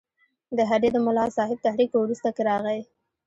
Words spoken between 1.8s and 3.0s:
په وروسته کې راغی.